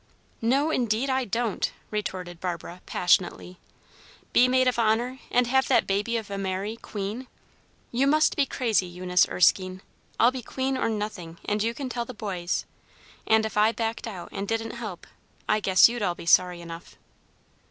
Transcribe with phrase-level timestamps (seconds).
[0.41, 3.59] "No, indeed, I don't!" retorted Barbara, passionately.
[4.33, 7.27] "Be maid of honor, and have that baby of a Mary, queen!
[7.91, 9.83] You must be crazy, Eunice Erskine.
[10.19, 12.65] I'll be queen or nothing, you can tell the boys;
[13.27, 15.05] and if I backed out, and didn't help,
[15.47, 16.95] I guess you'd all be sorry enough."